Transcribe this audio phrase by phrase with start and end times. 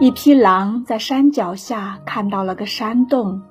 [0.00, 3.42] 一匹狼在山脚下看到了个山洞，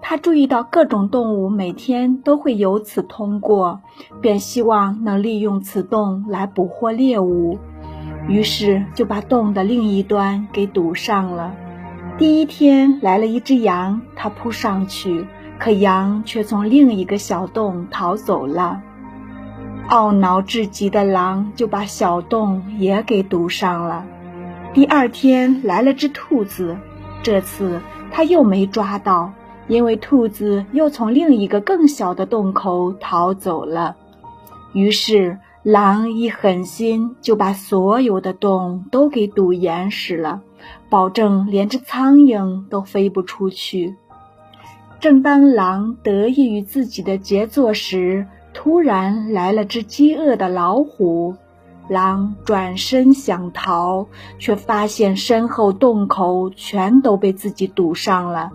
[0.00, 3.80] 它注意到各种动物每天都会由此通过，
[4.20, 7.60] 便希望能利用此洞来捕获猎物，
[8.26, 11.54] 于是就把洞的另一端给堵上了。
[12.18, 15.28] 第一天来了一只羊，它扑上去，
[15.60, 18.82] 可羊却从另一个小洞逃走了。
[19.88, 24.04] 懊恼至极的狼就把小洞也给堵上了。
[24.74, 26.78] 第二天来了只兔子，
[27.22, 27.78] 这次
[28.10, 29.30] 他又没抓到，
[29.68, 33.94] 因为兔子又从另一个更小的洞口逃走了。
[34.72, 40.40] 于是狼一狠心，就把所有的洞都给堵严实了，
[40.88, 43.94] 保证连只苍蝇都飞不出去。
[45.00, 51.36] 正当狼得意于自己的杰作时，突然来了只饥饿的老虎。
[51.88, 54.06] 狼转身想逃，
[54.38, 58.50] 却发现身后洞口全都被自己堵上了，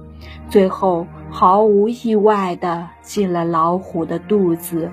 [0.50, 4.92] 最后毫无意外地进了老虎的肚子。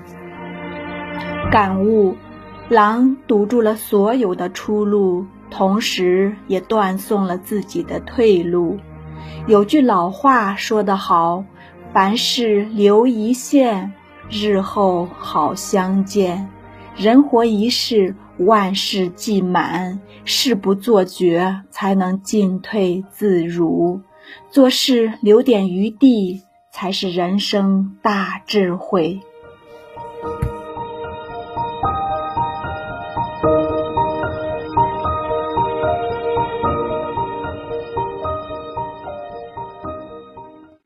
[1.51, 2.15] 感悟：
[2.69, 8.77] 狼堵住了所有的出路，同时也断送了自己的退路。
[9.47, 11.45] 有句老话说得好
[11.93, 13.93] ：“凡事留一线，
[14.29, 16.49] 日后好相见。”
[16.97, 18.15] 人活一世。
[18.37, 24.01] 万事既满，事不做绝，才能进退自如。
[24.49, 29.21] 做事留点余地，才是人生大智慧。